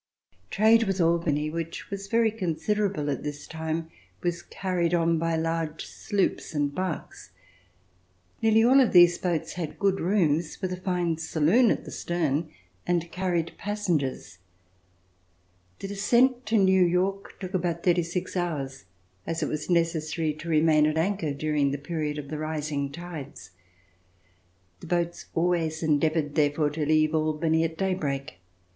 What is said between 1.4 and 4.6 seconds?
which was very considerable at this time, was